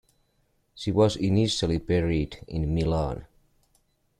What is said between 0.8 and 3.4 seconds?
was initially buried in Milan.